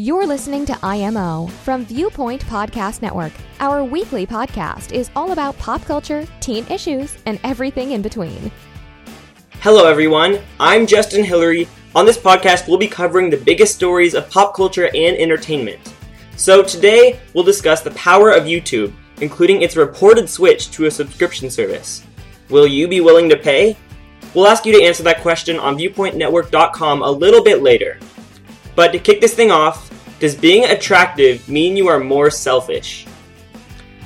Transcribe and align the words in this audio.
You're 0.00 0.28
listening 0.28 0.64
to 0.66 0.78
IMO 0.80 1.48
from 1.48 1.84
Viewpoint 1.84 2.46
Podcast 2.46 3.02
Network. 3.02 3.32
Our 3.58 3.82
weekly 3.82 4.28
podcast 4.28 4.92
is 4.92 5.10
all 5.16 5.32
about 5.32 5.58
pop 5.58 5.84
culture, 5.84 6.24
teen 6.38 6.64
issues, 6.70 7.18
and 7.26 7.40
everything 7.42 7.90
in 7.90 8.00
between. 8.00 8.52
Hello, 9.54 9.88
everyone. 9.88 10.38
I'm 10.60 10.86
Justin 10.86 11.24
Hillary. 11.24 11.66
On 11.96 12.06
this 12.06 12.16
podcast, 12.16 12.68
we'll 12.68 12.78
be 12.78 12.86
covering 12.86 13.28
the 13.28 13.38
biggest 13.38 13.74
stories 13.74 14.14
of 14.14 14.30
pop 14.30 14.54
culture 14.54 14.86
and 14.86 15.16
entertainment. 15.16 15.80
So, 16.36 16.62
today, 16.62 17.18
we'll 17.34 17.42
discuss 17.42 17.80
the 17.80 17.90
power 17.90 18.30
of 18.30 18.44
YouTube, 18.44 18.92
including 19.20 19.62
its 19.62 19.74
reported 19.74 20.28
switch 20.28 20.70
to 20.70 20.84
a 20.84 20.90
subscription 20.92 21.50
service. 21.50 22.04
Will 22.50 22.68
you 22.68 22.86
be 22.86 23.00
willing 23.00 23.28
to 23.30 23.36
pay? 23.36 23.76
We'll 24.32 24.46
ask 24.46 24.64
you 24.64 24.78
to 24.78 24.84
answer 24.84 25.02
that 25.02 25.22
question 25.22 25.58
on 25.58 25.76
viewpointnetwork.com 25.76 27.02
a 27.02 27.10
little 27.10 27.42
bit 27.42 27.64
later. 27.64 27.98
But 28.78 28.92
to 28.92 29.00
kick 29.00 29.20
this 29.20 29.34
thing 29.34 29.50
off, 29.50 29.90
does 30.20 30.36
being 30.36 30.66
attractive 30.66 31.48
mean 31.48 31.76
you 31.76 31.88
are 31.88 31.98
more 31.98 32.30
selfish? 32.30 33.08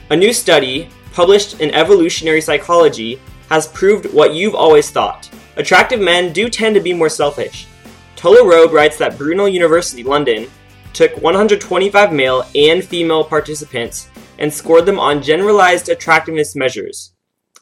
A 0.09 0.17
new 0.17 0.33
study, 0.33 0.89
published 1.13 1.61
in 1.61 1.75
Evolutionary 1.75 2.41
Psychology, 2.41 3.21
has 3.51 3.69
proved 3.69 4.11
what 4.15 4.33
you've 4.33 4.55
always 4.55 4.91
thought. 4.91 5.29
Attractive 5.57 6.01
men 6.01 6.33
do 6.33 6.49
tend 6.49 6.75
to 6.75 6.81
be 6.81 6.95
more 6.95 7.11
selfish. 7.11 7.67
Tola 8.17 8.49
Robe 8.49 8.73
writes 8.73 8.97
that 8.97 9.19
Brunel 9.19 9.47
University, 9.47 10.03
London, 10.03 10.49
took 10.95 11.15
125 11.19 12.11
male 12.11 12.43
and 12.55 12.83
female 12.83 13.25
participants 13.25 14.09
and 14.39 14.51
scored 14.51 14.87
them 14.87 14.99
on 14.99 15.23
generalized 15.23 15.91
attractiveness 15.91 16.57
measures, 16.57 17.13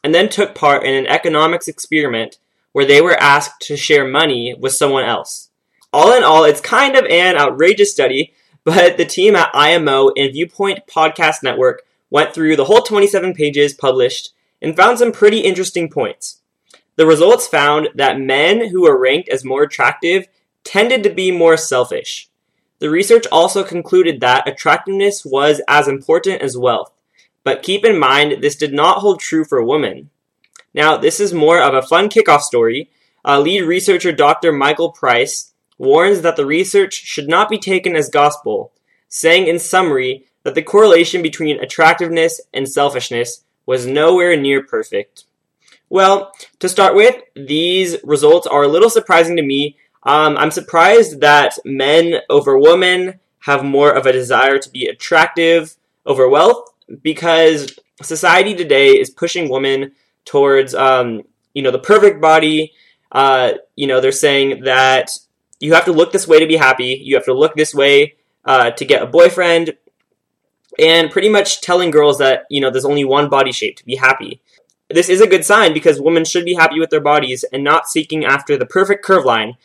and 0.05 0.15
then 0.15 0.29
took 0.29 0.55
part 0.55 0.85
in 0.85 0.95
an 0.95 1.09
economics 1.09 1.67
experiment 1.67 2.39
where 2.71 2.87
they 2.87 3.01
were 3.01 3.21
asked 3.21 3.63
to 3.63 3.77
share 3.77 4.07
money 4.07 4.55
with 4.57 4.73
someone 4.73 5.03
else. 5.03 5.50
All 5.93 6.13
in 6.13 6.23
all, 6.23 6.45
it's 6.45 6.61
kind 6.61 6.97
of 6.97 7.05
an 7.07 7.37
outrageous 7.37 7.91
study, 7.91 8.33
but 8.65 8.97
the 8.97 9.05
team 9.05 9.35
at 9.35 9.51
IMO 9.55 10.11
and 10.17 10.33
Viewpoint 10.33 10.87
Podcast 10.87 11.43
Network 11.43 11.83
went 12.11 12.33
through 12.33 12.57
the 12.57 12.67
whole 12.67 12.83
27 12.83 13.35
pages 13.35 13.75
published 13.75 14.31
and 14.63 14.77
found 14.77 14.99
some 14.99 15.11
pretty 15.11 15.41
interesting 15.41 15.89
points. 15.89 16.41
The 16.97 17.07
results 17.07 17.49
found 17.49 17.89
that 17.95 18.21
men 18.21 18.69
who 18.69 18.83
were 18.83 18.99
ranked 18.99 19.29
as 19.29 19.45
more 19.45 19.63
attractive 19.63 20.29
tended 20.65 21.03
to 21.03 21.11
be 21.11 21.33
more 21.33 21.57
selfish. 21.57 22.29
The 22.79 22.91
research 22.91 23.27
also 23.33 23.65
concluded 23.65 24.21
that 24.21 24.49
attractiveness 24.49 25.25
was 25.25 25.61
as 25.67 25.89
important 25.89 26.43
as 26.43 26.57
wealth, 26.57 26.93
but 27.43 27.63
keep 27.63 27.85
in 27.85 27.99
mind 27.99 28.43
this 28.43 28.57
did 28.57 28.73
not 28.73 28.99
hold 28.99 29.21
true 29.21 29.45
for 29.45 29.63
women. 29.63 30.11
Now, 30.73 30.97
this 30.97 31.19
is 31.19 31.35
more 31.35 31.61
of 31.61 31.75
a 31.75 31.83
fun 31.83 32.09
kickoff 32.09 32.43
story. 32.43 32.91
Uh, 33.25 33.41
lead 33.41 33.63
researcher 33.63 34.13
Dr. 34.13 34.53
Michael 34.53 34.93
Price 34.93 35.50
warns 35.81 36.21
that 36.21 36.37
the 36.37 36.45
research 36.45 36.93
should 36.93 37.27
not 37.27 37.49
be 37.49 37.57
taken 37.57 37.97
as 37.97 38.11
gospel, 38.11 38.71
saying 39.09 39.47
in 39.47 39.59
summary 39.59 40.27
that 40.43 40.55
the 40.55 40.63
correlation 40.63 41.23
between 41.23 41.59
attractiveness 41.59 42.39
and 42.53 42.69
selfishness 42.69 43.45
was 43.65 43.87
nowhere 43.87 44.37
near 44.37 44.63
perfect. 44.63 45.25
Well, 45.89 46.33
to 46.59 46.69
start 46.69 46.95
with, 46.95 47.17
these 47.35 47.97
results 48.05 48.47
are 48.47 48.65
a 48.65 48.69
little 48.69 48.91
surprising 48.91 49.37
to 49.37 49.43
me. 49.43 49.79
Um, 50.03 50.37
I'm 50.37 50.51
surprised 50.51 51.23
that 51.23 51.59
men 51.65 52.21
over 52.29 52.59
women 52.59 53.19
have 53.39 53.65
more 53.65 53.91
of 53.91 54.05
a 54.05 54.13
desire 54.13 54.59
to 54.59 54.71
be 54.71 54.85
attractive 54.87 55.77
over 56.05 56.29
wealth 56.29 56.69
because 57.01 57.75
society 58.03 58.55
today 58.55 58.91
is 58.91 59.09
pushing 59.09 59.49
women 59.49 59.93
towards, 60.27 60.75
um, 60.75 61.23
you 61.55 61.63
know, 61.63 61.71
the 61.71 61.79
perfect 61.79 62.21
body. 62.21 62.75
Uh, 63.11 63.53
you 63.77 63.87
know, 63.87 64.03
they're 64.03 64.13
saying 64.13 64.65
that 64.65 65.11
you 65.61 65.75
have 65.75 65.85
to 65.85 65.93
look 65.93 66.13
this 66.13 66.27
way 66.27 66.41
to 66.41 66.47
be 66.47 66.57
happy. 66.57 67.01
You 67.03 67.15
have 67.15 67.27
to 67.27 67.35
look 67.35 67.55
this 67.55 67.75
way 67.75 68.17
uh, 68.45 68.71
to 68.73 68.85
get 68.85 69.03
a 69.03 69.07
boyfriend, 69.07 69.77
and 70.79 71.11
pretty 71.11 71.29
much 71.29 71.61
telling 71.61 71.91
girls 71.91 72.19
that 72.19 72.45
you 72.51 72.61
know 72.61 72.71
there's 72.71 72.85
only 72.85 73.05
one 73.05 73.29
body 73.29 73.53
shape 73.53 73.77
to 73.77 73.85
be 73.85 73.97
happy. 73.97 74.41
This 74.89 75.09
is 75.09 75.21
a 75.21 75.27
good 75.27 75.45
sign 75.45 75.73
because 75.73 76.01
women 76.01 76.25
should 76.25 76.45
be 76.45 76.55
happy 76.55 76.81
with 76.81 76.91
their 76.91 77.01
bodies 77.01 77.45
and 77.53 77.63
not 77.63 77.87
seeking 77.87 78.25
after 78.25 78.57
the 78.57 78.67
perfect 78.67 79.05
curve 79.05 79.25
line. 79.25 79.57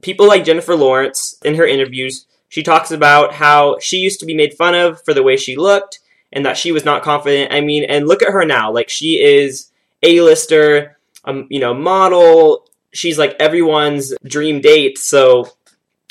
People 0.00 0.28
like 0.28 0.44
Jennifer 0.44 0.76
Lawrence 0.76 1.36
in 1.44 1.56
her 1.56 1.66
interviews, 1.66 2.26
she 2.48 2.62
talks 2.62 2.92
about 2.92 3.34
how 3.34 3.78
she 3.80 3.96
used 3.96 4.20
to 4.20 4.26
be 4.26 4.34
made 4.34 4.54
fun 4.54 4.74
of 4.74 5.02
for 5.04 5.12
the 5.12 5.24
way 5.24 5.36
she 5.36 5.56
looked 5.56 5.98
and 6.32 6.46
that 6.46 6.56
she 6.56 6.70
was 6.70 6.84
not 6.84 7.02
confident. 7.02 7.52
I 7.52 7.60
mean, 7.60 7.84
and 7.84 8.06
look 8.06 8.22
at 8.22 8.32
her 8.32 8.44
now. 8.44 8.70
Like 8.70 8.88
she 8.88 9.20
is 9.20 9.70
A-lister, 10.02 10.96
um, 11.24 11.46
you 11.50 11.58
know, 11.58 11.74
model, 11.74 12.64
she's 12.92 13.18
like 13.18 13.36
everyone's 13.40 14.14
dream 14.24 14.60
date. 14.60 14.98
So, 14.98 15.48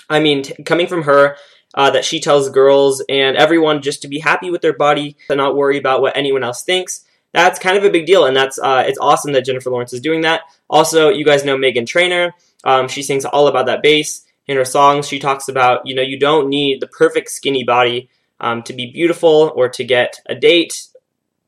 I 0.10 0.20
mean, 0.20 0.44
t- 0.44 0.64
coming 0.64 0.88
from 0.88 1.04
her, 1.04 1.38
uh, 1.74 1.92
that 1.92 2.06
she 2.06 2.20
tells 2.20 2.50
girls 2.50 3.04
and 3.10 3.38
everyone 3.38 3.82
just 3.82 4.02
to 4.02 4.08
be 4.08 4.20
happy 4.20 4.50
with 4.50 4.62
their 4.62 4.74
body 4.74 5.16
and 5.30 5.38
not 5.38 5.56
worry 5.56 5.78
about 5.78 6.02
what 6.02 6.18
anyone 6.18 6.44
else 6.44 6.64
thinks. 6.64 7.06
That's 7.32 7.60
kind 7.60 7.78
of 7.78 7.84
a 7.84 7.92
big 7.92 8.08
deal, 8.08 8.26
and 8.26 8.36
that's 8.36 8.58
uh, 8.58 8.84
it's 8.88 8.98
awesome 9.00 9.34
that 9.34 9.46
Jennifer 9.46 9.70
Lawrence 9.70 9.94
is 9.94 10.02
doing 10.02 10.22
that. 10.22 10.42
Also, 10.68 11.10
you 11.10 11.24
guys 11.24 11.46
know 11.46 11.58
Meghan 11.58 11.86
Trainor. 11.86 12.34
Um, 12.64 12.88
she 12.88 13.04
sings 13.04 13.24
all 13.24 13.48
about 13.48 13.68
that 13.68 13.84
bass 13.84 14.26
in 14.48 14.58
her 14.58 14.66
songs. 14.66 15.08
She 15.08 15.20
talks 15.20 15.48
about 15.48 15.86
you 15.86 15.94
know 15.94 16.02
you 16.02 16.18
don't 16.18 16.50
need 16.50 16.82
the 16.82 16.88
perfect 16.88 17.30
skinny 17.30 17.64
body 17.64 18.10
um, 18.40 18.64
to 18.64 18.74
be 18.74 18.92
beautiful 18.92 19.54
or 19.56 19.70
to 19.70 19.84
get 19.84 20.20
a 20.26 20.34
date. 20.34 20.88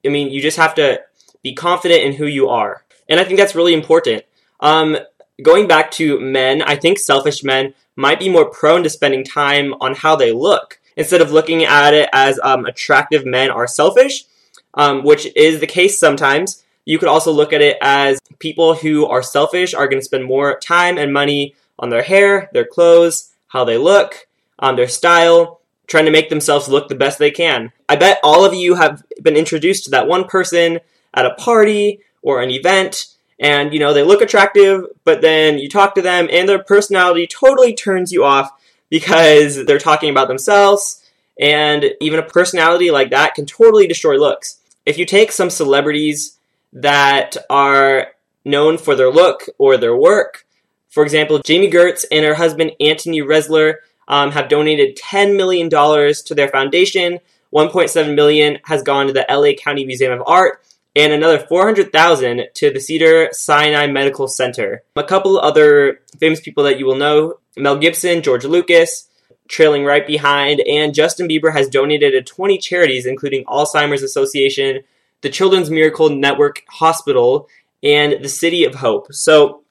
I 0.06 0.10
mean, 0.10 0.30
you 0.30 0.40
just 0.40 0.58
have 0.58 0.76
to 0.76 1.02
be 1.42 1.56
confident 1.56 2.04
in 2.04 2.14
who 2.14 2.28
you 2.28 2.50
are, 2.50 2.86
and 3.10 3.20
I 3.20 3.24
think 3.24 3.40
that's 3.40 3.56
really 3.56 3.74
important. 3.74 4.24
Um, 4.60 4.98
going 5.42 5.68
back 5.68 5.92
to 5.92 6.20
men, 6.20 6.62
I 6.62 6.76
think 6.76 7.00
selfish 7.00 7.44
men 7.44 7.74
might 7.96 8.20
be 8.20 8.30
more 8.30 8.50
prone 8.50 8.84
to 8.84 8.90
spending 8.90 9.24
time 9.24 9.74
on 9.82 9.96
how 9.96 10.16
they 10.16 10.32
look 10.32 10.80
instead 10.96 11.22
of 11.22 11.32
looking 11.32 11.64
at 11.64 11.94
it 11.94 12.10
as 12.14 12.40
um, 12.44 12.66
attractive 12.66 13.26
men 13.26 13.50
are 13.50 13.68
selfish, 13.68 14.26
um, 14.74 15.04
which 15.04 15.28
is 15.36 15.60
the 15.60 15.68
case 15.68 16.00
sometimes. 16.00 16.64
You 16.86 17.00
could 17.00 17.08
also 17.08 17.32
look 17.32 17.54
at 17.54 17.62
it 17.62 17.78
as 17.82 18.20
people 18.40 18.74
who 18.76 19.06
are 19.06 19.24
selfish 19.24 19.74
are 19.74 19.88
going 19.88 20.00
to 20.00 20.06
spend 20.06 20.26
more 20.26 20.60
time 20.60 20.98
and 20.98 21.14
money 21.14 21.56
on 21.80 21.90
their 21.90 22.04
hair, 22.04 22.50
their 22.54 22.66
clothes, 22.66 23.32
how 23.48 23.64
they 23.66 23.78
look, 23.78 24.28
on 24.60 24.76
their 24.76 24.88
style, 24.88 25.62
trying 25.88 26.06
to 26.06 26.12
make 26.12 26.30
themselves 26.30 26.70
look 26.70 26.88
the 26.88 26.96
best 26.96 27.20
they 27.20 27.32
can. 27.32 27.72
I 27.90 27.96
bet 27.96 28.20
all 28.24 28.46
of 28.46 28.54
you 28.54 28.76
have 28.76 29.04
been 29.22 29.36
introduced 29.36 29.86
to 29.86 29.92
that 29.92 30.08
one 30.08 30.26
person 30.26 30.80
at 31.14 31.26
a 31.26 31.36
party 31.36 32.00
or 32.22 32.42
an 32.42 32.50
event 32.50 33.08
and 33.42 33.74
you 33.74 33.80
know 33.80 33.94
they 33.94 34.04
look 34.04 34.22
attractive 34.22 34.86
but 35.04 35.22
then 35.22 35.58
you 35.58 35.68
talk 35.68 35.96
to 35.96 36.02
them 36.02 36.30
and 36.32 36.48
their 36.48 36.64
personality 36.64 37.28
totally 37.28 37.74
turns 37.74 38.12
you 38.14 38.24
off 38.24 38.50
because 38.90 39.66
they're 39.66 39.80
talking 39.80 40.12
about 40.12 40.28
themselves. 40.28 41.04
And 41.40 41.86
even 42.00 42.20
a 42.20 42.24
personality 42.24 42.92
like 42.92 43.10
that 43.10 43.34
can 43.34 43.48
totally 43.48 43.88
destroy 43.88 44.18
looks. 44.18 44.60
If 44.86 45.00
you 45.00 45.06
take 45.06 45.32
some 45.32 45.50
celebrities 45.50 46.38
that 46.74 47.36
are 47.50 48.08
known 48.46 48.78
for 48.78 48.96
their 48.96 49.10
look 49.10 49.44
or 49.58 49.78
their 49.78 49.96
work 49.96 50.46
for 50.90 51.04
example 51.04 51.40
jami 51.40 51.70
gertz 51.70 52.06
and 52.12 52.26
her 52.26 52.34
husband 52.34 52.72
antony 52.80 53.22
ressler 53.22 53.76
um, 54.08 54.32
have 54.32 54.50
donated 54.50 54.98
$10 54.98 55.38
million 55.38 55.70
to 55.70 56.36
their 56.36 56.50
foundation. 56.50 57.20
1.7 57.54 58.16
million 58.16 58.58
has 58.64 58.84
gone 58.84 59.08
to 59.08 59.14
the 59.14 59.26
la 59.30 59.52
county 59.62 59.86
museum 59.86 60.12
of 60.12 60.24
art 60.26 60.64
and 60.96 61.14
another 61.14 61.40
400,000 61.40 62.48
to 62.56 62.72
the 62.72 62.80
Cedars-Sinai 62.80 63.88
Medical 63.88 64.28
Center. 64.28 64.84
A 64.96 65.04
couple 65.04 65.40
other 65.40 66.02
famous 66.20 66.42
people 66.42 66.64
that 66.66 66.80
you 66.80 66.86
will 66.86 66.96
know, 66.96 67.36
Mel 67.58 67.78
Gibson, 67.78 68.22
George 68.22 68.46
Lucas, 68.46 69.08
trailing 69.48 69.84
right 69.84 70.06
behind, 70.06 70.62
and 70.62 70.94
Justin 70.94 71.28
Bieber 71.28 71.54
has 71.54 71.68
donated 71.68 72.14
to 72.14 72.22
20 72.22 72.58
charities 72.58 73.06
including 73.06 73.46
Alzheimer's 73.46 74.04
Association, 74.04 74.82
the 75.22 75.30
Children's 75.30 75.70
Miracle 75.70 76.10
Network 76.10 76.64
Hospital, 76.70 77.48
and 77.84 78.24
the 78.24 78.30
City 78.30 78.64
of 78.64 78.76
Hope. 78.76 79.14
So, 79.14 79.64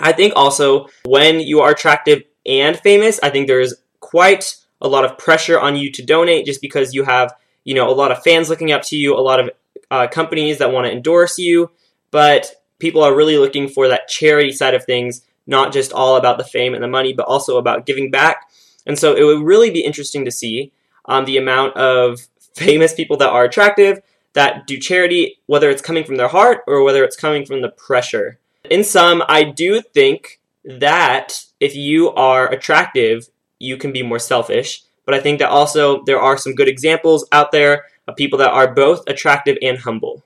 I 0.00 0.12
think 0.12 0.34
also 0.36 0.88
when 1.04 1.40
you 1.40 1.60
are 1.60 1.72
attractive 1.72 2.22
and 2.46 2.78
famous, 2.78 3.18
I 3.22 3.30
think 3.30 3.48
there's 3.48 3.74
quite 4.00 4.56
a 4.80 4.88
lot 4.88 5.04
of 5.04 5.18
pressure 5.18 5.58
on 5.58 5.76
you 5.76 5.90
to 5.92 6.04
donate 6.04 6.46
just 6.46 6.60
because 6.60 6.94
you 6.94 7.04
have, 7.04 7.34
you 7.64 7.74
know, 7.74 7.88
a 7.90 7.92
lot 7.92 8.12
of 8.12 8.22
fans 8.22 8.48
looking 8.48 8.70
up 8.70 8.82
to 8.82 8.96
you, 8.96 9.16
a 9.16 9.20
lot 9.20 9.40
of 9.40 9.50
uh, 9.90 10.06
companies 10.06 10.58
that 10.58 10.72
want 10.72 10.86
to 10.86 10.92
endorse 10.92 11.38
you, 11.38 11.70
but 12.10 12.50
people 12.78 13.02
are 13.02 13.14
really 13.14 13.38
looking 13.38 13.68
for 13.68 13.88
that 13.88 14.08
charity 14.08 14.52
side 14.52 14.74
of 14.74 14.84
things, 14.84 15.22
not 15.46 15.72
just 15.72 15.92
all 15.92 16.16
about 16.16 16.38
the 16.38 16.44
fame 16.44 16.74
and 16.74 16.82
the 16.82 16.88
money, 16.88 17.12
but 17.12 17.26
also 17.26 17.58
about 17.58 17.86
giving 17.86 18.10
back. 18.10 18.48
And 18.86 18.98
so 18.98 19.14
it 19.14 19.24
would 19.24 19.44
really 19.44 19.70
be 19.70 19.84
interesting 19.84 20.24
to 20.24 20.30
see 20.30 20.72
um, 21.06 21.24
the 21.24 21.36
amount 21.36 21.76
of 21.76 22.20
famous 22.54 22.94
people 22.94 23.16
that 23.18 23.30
are 23.30 23.44
attractive 23.44 24.00
that 24.34 24.66
do 24.66 24.78
charity, 24.78 25.38
whether 25.46 25.70
it's 25.70 25.82
coming 25.82 26.04
from 26.04 26.16
their 26.16 26.28
heart 26.28 26.62
or 26.66 26.82
whether 26.82 27.02
it's 27.02 27.16
coming 27.16 27.44
from 27.44 27.62
the 27.62 27.70
pressure. 27.70 28.38
In 28.70 28.84
sum, 28.84 29.22
I 29.28 29.44
do 29.44 29.80
think 29.80 30.40
that 30.64 31.44
if 31.60 31.74
you 31.74 32.10
are 32.10 32.50
attractive, 32.50 33.28
you 33.58 33.76
can 33.76 33.92
be 33.92 34.02
more 34.02 34.18
selfish. 34.18 34.82
But 35.04 35.14
I 35.14 35.20
think 35.20 35.38
that 35.38 35.48
also 35.48 36.04
there 36.04 36.20
are 36.20 36.36
some 36.36 36.54
good 36.54 36.68
examples 36.68 37.26
out 37.32 37.50
there 37.50 37.86
of 38.08 38.16
people 38.16 38.38
that 38.38 38.50
are 38.50 38.74
both 38.74 39.04
attractive 39.06 39.56
and 39.62 39.78
humble. 39.78 40.24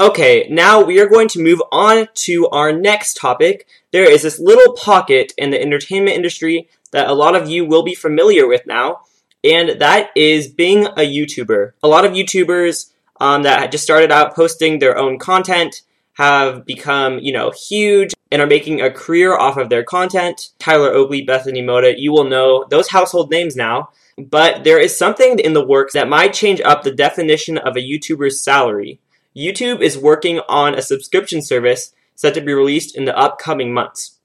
Okay, 0.00 0.48
now 0.50 0.82
we 0.82 0.98
are 1.00 1.08
going 1.08 1.28
to 1.28 1.42
move 1.42 1.60
on 1.70 2.08
to 2.14 2.48
our 2.48 2.72
next 2.72 3.16
topic. 3.16 3.66
There 3.92 4.10
is 4.10 4.22
this 4.22 4.40
little 4.40 4.72
pocket 4.74 5.32
in 5.36 5.50
the 5.50 5.60
entertainment 5.60 6.16
industry 6.16 6.68
that 6.90 7.08
a 7.08 7.14
lot 7.14 7.36
of 7.36 7.48
you 7.48 7.64
will 7.64 7.82
be 7.82 7.94
familiar 7.94 8.48
with 8.48 8.66
now, 8.66 9.02
and 9.44 9.80
that 9.80 10.10
is 10.16 10.48
being 10.48 10.86
a 10.86 11.00
YouTuber. 11.00 11.72
A 11.82 11.88
lot 11.88 12.04
of 12.04 12.12
YouTubers 12.12 12.90
um, 13.20 13.42
that 13.42 13.70
just 13.70 13.84
started 13.84 14.10
out 14.10 14.34
posting 14.34 14.78
their 14.78 14.98
own 14.98 15.18
content 15.18 15.82
have 16.14 16.64
become, 16.64 17.18
you 17.18 17.32
know, 17.32 17.50
huge 17.50 18.14
and 18.30 18.40
are 18.42 18.46
making 18.46 18.80
a 18.80 18.90
career 18.90 19.36
off 19.36 19.56
of 19.56 19.68
their 19.68 19.84
content. 19.84 20.50
Tyler 20.58 20.92
Oakley, 20.92 21.22
Bethany 21.22 21.62
Mota, 21.62 21.94
you 21.96 22.12
will 22.12 22.24
know 22.24 22.64
those 22.68 22.88
household 22.88 23.30
names 23.30 23.54
now. 23.54 23.90
But 24.16 24.64
there 24.64 24.78
is 24.78 24.96
something 24.96 25.38
in 25.38 25.54
the 25.54 25.66
works 25.66 25.94
that 25.94 26.08
might 26.08 26.32
change 26.32 26.60
up 26.60 26.82
the 26.82 26.92
definition 26.92 27.58
of 27.58 27.76
a 27.76 27.80
YouTuber's 27.80 28.42
salary. 28.42 29.00
YouTube 29.36 29.80
is 29.80 29.98
working 29.98 30.40
on 30.48 30.74
a 30.74 30.82
subscription 30.82 31.42
service 31.42 31.92
set 32.14 32.34
to 32.34 32.40
be 32.40 32.52
released 32.52 32.96
in 32.96 33.04
the 33.04 33.18
upcoming 33.18 33.74
months. 33.74 34.18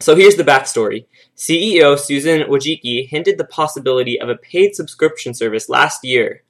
So 0.00 0.16
here's 0.16 0.36
the 0.36 0.44
backstory. 0.44 1.06
CEO 1.36 1.98
Susan 1.98 2.42
Wojcicki 2.42 3.08
hinted 3.08 3.38
the 3.38 3.44
possibility 3.44 4.20
of 4.20 4.28
a 4.28 4.36
paid 4.36 4.74
subscription 4.74 5.34
service 5.34 5.68
last 5.68 6.04
year. 6.04 6.42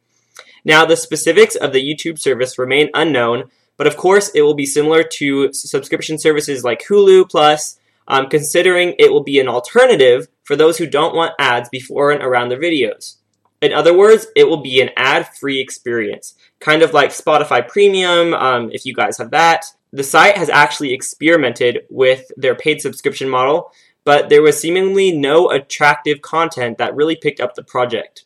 Now, 0.64 0.84
the 0.84 0.96
specifics 0.96 1.56
of 1.56 1.72
the 1.72 1.82
YouTube 1.82 2.18
service 2.18 2.58
remain 2.58 2.90
unknown, 2.94 3.50
but 3.76 3.86
of 3.86 3.96
course, 3.96 4.30
it 4.34 4.42
will 4.42 4.54
be 4.54 4.66
similar 4.66 5.02
to 5.02 5.52
subscription 5.52 6.18
services 6.18 6.64
like 6.64 6.82
Hulu 6.82 7.30
Plus, 7.30 7.77
um, 8.08 8.28
considering 8.28 8.94
it 8.98 9.12
will 9.12 9.22
be 9.22 9.38
an 9.38 9.48
alternative 9.48 10.26
for 10.42 10.56
those 10.56 10.78
who 10.78 10.86
don't 10.86 11.14
want 11.14 11.34
ads 11.38 11.68
before 11.68 12.10
and 12.10 12.22
around 12.22 12.48
their 12.48 12.60
videos. 12.60 13.16
In 13.60 13.72
other 13.72 13.96
words, 13.96 14.26
it 14.34 14.44
will 14.44 14.62
be 14.62 14.80
an 14.80 14.90
ad 14.96 15.28
free 15.36 15.60
experience, 15.60 16.34
kind 16.58 16.82
of 16.82 16.94
like 16.94 17.10
Spotify 17.10 17.66
Premium, 17.66 18.32
um, 18.34 18.70
if 18.72 18.86
you 18.86 18.94
guys 18.94 19.18
have 19.18 19.30
that. 19.32 19.66
The 19.92 20.04
site 20.04 20.36
has 20.36 20.48
actually 20.48 20.92
experimented 20.92 21.80
with 21.90 22.30
their 22.36 22.54
paid 22.54 22.80
subscription 22.80 23.28
model, 23.28 23.72
but 24.04 24.28
there 24.28 24.42
was 24.42 24.58
seemingly 24.58 25.12
no 25.12 25.50
attractive 25.50 26.22
content 26.22 26.78
that 26.78 26.94
really 26.94 27.16
picked 27.16 27.40
up 27.40 27.54
the 27.54 27.64
project. 27.64 28.24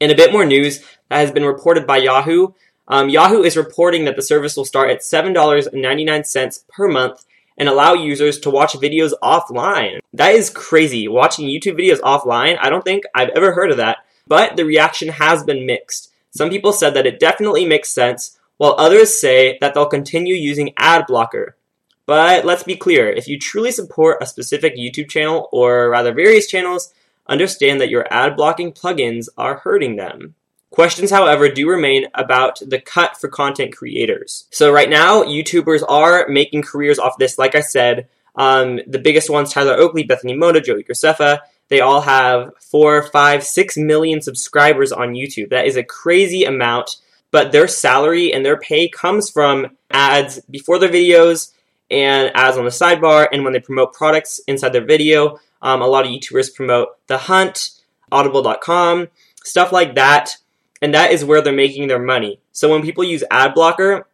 In 0.00 0.10
a 0.10 0.16
bit 0.16 0.32
more 0.32 0.44
news 0.44 0.80
that 1.08 1.18
has 1.18 1.30
been 1.30 1.44
reported 1.44 1.86
by 1.86 1.98
Yahoo, 1.98 2.48
um, 2.86 3.08
Yahoo 3.08 3.42
is 3.42 3.56
reporting 3.56 4.04
that 4.04 4.16
the 4.16 4.22
service 4.22 4.56
will 4.56 4.64
start 4.64 4.90
at 4.90 5.00
$7.99 5.00 6.68
per 6.68 6.88
month 6.88 7.24
and 7.56 7.68
allow 7.68 7.94
users 7.94 8.38
to 8.40 8.50
watch 8.50 8.72
videos 8.74 9.12
offline. 9.22 10.00
That 10.12 10.34
is 10.34 10.50
crazy. 10.50 11.08
Watching 11.08 11.46
YouTube 11.46 11.78
videos 11.78 12.00
offline, 12.00 12.58
I 12.60 12.68
don't 12.70 12.84
think 12.84 13.04
I've 13.14 13.30
ever 13.30 13.52
heard 13.52 13.70
of 13.70 13.76
that, 13.76 13.98
but 14.26 14.56
the 14.56 14.64
reaction 14.64 15.08
has 15.08 15.44
been 15.44 15.66
mixed. 15.66 16.12
Some 16.30 16.50
people 16.50 16.72
said 16.72 16.94
that 16.94 17.06
it 17.06 17.20
definitely 17.20 17.64
makes 17.64 17.90
sense, 17.90 18.38
while 18.56 18.74
others 18.78 19.20
say 19.20 19.58
that 19.60 19.74
they'll 19.74 19.86
continue 19.86 20.34
using 20.34 20.74
ad 20.76 21.06
blocker. 21.06 21.56
But 22.06 22.44
let's 22.44 22.64
be 22.64 22.76
clear, 22.76 23.08
if 23.08 23.28
you 23.28 23.38
truly 23.38 23.70
support 23.70 24.18
a 24.20 24.26
specific 24.26 24.76
YouTube 24.76 25.08
channel, 25.08 25.48
or 25.52 25.88
rather 25.88 26.12
various 26.12 26.46
channels, 26.46 26.92
understand 27.26 27.80
that 27.80 27.88
your 27.88 28.06
ad 28.12 28.36
blocking 28.36 28.72
plugins 28.72 29.28
are 29.38 29.58
hurting 29.58 29.96
them. 29.96 30.34
Questions, 30.74 31.08
however, 31.08 31.48
do 31.48 31.68
remain 31.68 32.08
about 32.14 32.58
the 32.58 32.80
cut 32.80 33.16
for 33.16 33.28
content 33.28 33.76
creators. 33.76 34.48
So 34.50 34.72
right 34.72 34.90
now, 34.90 35.22
YouTubers 35.22 35.84
are 35.88 36.26
making 36.26 36.62
careers 36.62 36.98
off 36.98 37.16
this. 37.16 37.38
Like 37.38 37.54
I 37.54 37.60
said, 37.60 38.08
um, 38.34 38.80
the 38.88 38.98
biggest 38.98 39.30
ones, 39.30 39.52
Tyler 39.52 39.74
Oakley, 39.74 40.02
Bethany 40.02 40.34
Mota, 40.34 40.60
Joey 40.60 40.82
Graceffa, 40.82 41.38
they 41.68 41.78
all 41.78 42.00
have 42.00 42.50
four, 42.58 43.04
five, 43.04 43.44
six 43.44 43.76
million 43.76 44.20
subscribers 44.20 44.90
on 44.90 45.14
YouTube. 45.14 45.50
That 45.50 45.68
is 45.68 45.76
a 45.76 45.84
crazy 45.84 46.42
amount, 46.42 46.96
but 47.30 47.52
their 47.52 47.68
salary 47.68 48.32
and 48.32 48.44
their 48.44 48.58
pay 48.58 48.88
comes 48.88 49.30
from 49.30 49.76
ads 49.92 50.40
before 50.50 50.80
their 50.80 50.88
videos 50.88 51.52
and 51.88 52.32
ads 52.34 52.56
on 52.56 52.64
the 52.64 52.72
sidebar 52.72 53.28
and 53.30 53.44
when 53.44 53.52
they 53.52 53.60
promote 53.60 53.92
products 53.92 54.40
inside 54.48 54.72
their 54.72 54.84
video. 54.84 55.38
Um, 55.62 55.82
a 55.82 55.86
lot 55.86 56.04
of 56.04 56.10
YouTubers 56.10 56.52
promote 56.52 56.88
The 57.06 57.16
Hunt, 57.18 57.80
Audible.com, 58.10 59.06
stuff 59.44 59.70
like 59.70 59.94
that 59.94 60.36
and 60.84 60.92
that 60.92 61.12
is 61.12 61.24
where 61.24 61.40
they're 61.40 61.50
making 61.50 61.88
their 61.88 61.98
money. 61.98 62.40
So 62.52 62.68
when 62.68 62.82
people 62.82 63.04
use 63.04 63.24
ad 63.30 63.54
blocker, 63.54 64.06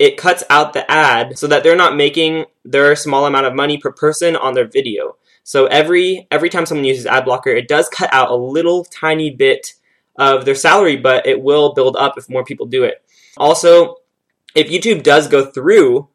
it 0.00 0.16
cuts 0.16 0.42
out 0.50 0.72
the 0.72 0.90
ad 0.90 1.38
so 1.38 1.46
that 1.46 1.62
they're 1.62 1.76
not 1.76 1.94
making 1.94 2.46
their 2.64 2.96
small 2.96 3.26
amount 3.26 3.46
of 3.46 3.54
money 3.54 3.78
per 3.78 3.92
person 3.92 4.34
on 4.34 4.54
their 4.54 4.66
video. 4.66 5.16
So 5.44 5.66
every 5.66 6.26
every 6.32 6.50
time 6.50 6.66
someone 6.66 6.84
uses 6.84 7.06
ad 7.06 7.26
blocker, 7.26 7.50
it 7.50 7.68
does 7.68 7.88
cut 7.88 8.12
out 8.12 8.32
a 8.32 8.34
little 8.34 8.84
tiny 8.86 9.30
bit 9.30 9.74
of 10.16 10.44
their 10.44 10.56
salary, 10.56 10.96
but 10.96 11.28
it 11.28 11.40
will 11.40 11.74
build 11.74 11.94
up 11.94 12.18
if 12.18 12.28
more 12.28 12.44
people 12.44 12.66
do 12.66 12.82
it. 12.82 13.00
Also, 13.36 13.98
if 14.56 14.66
YouTube 14.66 15.04
does 15.04 15.28
go 15.28 15.44
through 15.44 16.08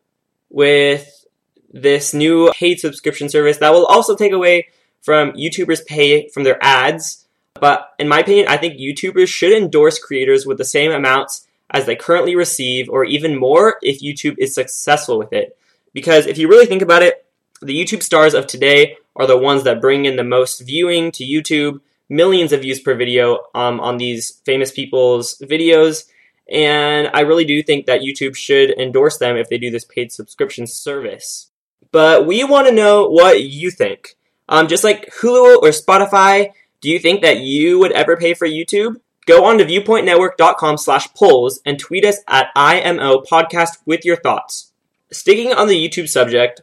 with 0.49 1.25
this 1.71 2.13
new 2.13 2.51
paid 2.51 2.81
subscription 2.81 3.29
service, 3.29 3.59
that 3.59 3.71
will 3.71 3.85
also 3.85 4.13
take 4.13 4.33
away 4.33 4.67
from 5.01 5.31
YouTubers' 5.31 5.85
pay 5.85 6.27
from 6.27 6.43
their 6.43 6.57
ads 6.61 7.28
but 7.53 7.93
in 7.99 8.07
my 8.07 8.19
opinion, 8.19 8.47
I 8.47 8.57
think 8.57 8.79
YouTubers 8.79 9.27
should 9.27 9.51
endorse 9.51 9.99
creators 9.99 10.45
with 10.45 10.57
the 10.57 10.65
same 10.65 10.91
amounts 10.91 11.47
as 11.71 11.85
they 11.85 11.95
currently 11.95 12.35
receive, 12.35 12.89
or 12.89 13.03
even 13.05 13.37
more 13.37 13.77
if 13.81 14.01
YouTube 14.01 14.35
is 14.39 14.55
successful 14.55 15.19
with 15.19 15.33
it. 15.33 15.57
Because 15.93 16.25
if 16.25 16.37
you 16.37 16.47
really 16.47 16.65
think 16.65 16.81
about 16.81 17.03
it, 17.03 17.25
the 17.61 17.77
YouTube 17.77 18.03
stars 18.03 18.33
of 18.33 18.47
today 18.47 18.97
are 19.15 19.27
the 19.27 19.37
ones 19.37 19.63
that 19.63 19.81
bring 19.81 20.05
in 20.05 20.15
the 20.15 20.23
most 20.23 20.61
viewing 20.61 21.11
to 21.11 21.25
YouTube, 21.25 21.81
millions 22.09 22.51
of 22.53 22.61
views 22.61 22.79
per 22.79 22.95
video 22.95 23.39
um, 23.53 23.79
on 23.79 23.97
these 23.97 24.41
famous 24.45 24.71
people's 24.71 25.37
videos. 25.39 26.05
And 26.51 27.09
I 27.13 27.21
really 27.21 27.45
do 27.45 27.61
think 27.61 27.85
that 27.85 28.01
YouTube 28.01 28.35
should 28.35 28.71
endorse 28.71 29.17
them 29.17 29.37
if 29.37 29.49
they 29.49 29.57
do 29.57 29.69
this 29.69 29.85
paid 29.85 30.11
subscription 30.11 30.65
service. 30.65 31.51
But 31.91 32.25
we 32.25 32.43
want 32.43 32.67
to 32.67 32.73
know 32.73 33.07
what 33.07 33.43
you 33.43 33.69
think. 33.69 34.15
Um, 34.47 34.67
just 34.67 34.83
like 34.83 35.11
Hulu 35.21 35.61
or 35.61 35.69
Spotify, 35.69 36.53
do 36.81 36.89
you 36.89 36.99
think 36.99 37.21
that 37.21 37.39
you 37.39 37.77
would 37.79 37.91
ever 37.91 38.15
pay 38.15 38.33
for 38.33 38.47
YouTube? 38.47 38.95
Go 39.25 39.45
on 39.45 39.57
to 39.57 39.65
viewpointnetwork.com 39.65 40.77
slash 40.77 41.13
polls 41.13 41.59
and 41.65 41.77
tweet 41.77 42.05
us 42.05 42.17
at 42.27 42.49
IMO 42.55 43.21
podcast 43.21 43.77
with 43.85 44.05
your 44.05 44.15
thoughts. 44.15 44.71
Sticking 45.11 45.53
on 45.53 45.67
the 45.67 45.75
YouTube 45.75 46.07
subject, 46.07 46.61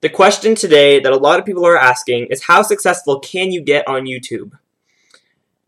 the 0.00 0.08
question 0.08 0.54
today 0.54 1.00
that 1.00 1.12
a 1.12 1.16
lot 1.16 1.38
of 1.38 1.44
people 1.44 1.66
are 1.66 1.76
asking 1.76 2.26
is 2.26 2.44
how 2.44 2.62
successful 2.62 3.20
can 3.20 3.52
you 3.52 3.60
get 3.60 3.86
on 3.86 4.06
YouTube? 4.06 4.52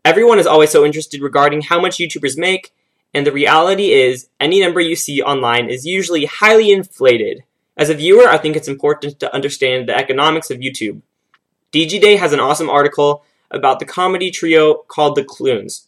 Everyone 0.03 0.39
is 0.39 0.47
always 0.47 0.71
so 0.71 0.83
interested 0.83 1.21
regarding 1.21 1.61
how 1.61 1.79
much 1.79 1.97
YouTubers 1.97 2.37
make, 2.37 2.73
and 3.13 3.25
the 3.25 3.31
reality 3.31 3.91
is 3.91 4.27
any 4.39 4.59
number 4.59 4.81
you 4.81 4.95
see 4.95 5.21
online 5.21 5.69
is 5.69 5.85
usually 5.85 6.25
highly 6.25 6.71
inflated. 6.71 7.43
As 7.77 7.89
a 7.89 7.93
viewer, 7.93 8.27
I 8.27 8.37
think 8.37 8.55
it's 8.55 8.67
important 8.67 9.19
to 9.19 9.33
understand 9.33 9.87
the 9.87 9.95
economics 9.95 10.49
of 10.49 10.57
YouTube. 10.57 11.01
DigiDay 11.71 12.17
has 12.17 12.33
an 12.33 12.39
awesome 12.39 12.69
article 12.69 13.23
about 13.55 13.79
the 13.79 13.85
comedy 13.85 14.29
trio 14.29 14.83
called 14.87 15.15
The 15.15 15.23
Clunes, 15.23 15.87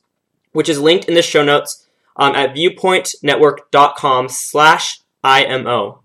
which 0.53 0.69
is 0.69 0.79
linked 0.79 1.05
in 1.05 1.13
the 1.13 1.21
show 1.21 1.43
notes 1.43 1.85
um, 2.15 2.33
at 2.35 2.55
viewpointnetwork.com 2.55 4.29
slash 4.29 5.01
IMO. 5.23 6.01